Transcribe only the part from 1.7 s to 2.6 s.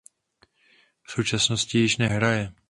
již nehraje.